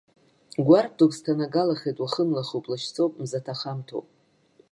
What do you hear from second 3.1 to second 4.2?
мза-ҭахамҭоуп.